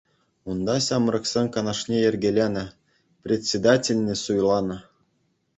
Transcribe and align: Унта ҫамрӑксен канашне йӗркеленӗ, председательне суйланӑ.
Унта 0.53 0.75
ҫамрӑксен 0.85 1.47
канашне 1.57 1.97
йӗркеленӗ, 2.01 2.65
председательне 3.29 4.15
суйланӑ. 4.23 4.77